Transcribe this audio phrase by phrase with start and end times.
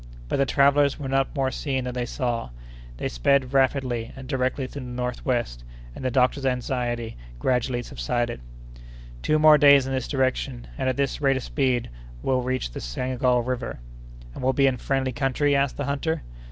[0.29, 2.49] But the travellers were not more seen than they saw.
[2.97, 5.63] They sped rapidly and directly to the northwest,
[5.95, 8.41] and the doctor's anxiety gradually subsided.
[9.21, 12.71] "Two more days in this direction, and at this rate of speed, and we'll reach
[12.71, 13.77] the Senegal River."
[14.33, 16.23] "And we'll be in a friendly country?" asked the hunter.